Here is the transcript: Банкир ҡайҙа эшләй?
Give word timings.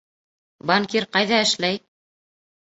Банкир 0.71 1.07
ҡайҙа 1.19 1.41
эшләй? 1.45 1.81